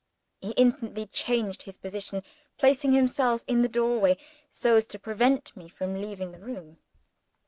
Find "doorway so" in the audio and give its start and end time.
3.69-4.75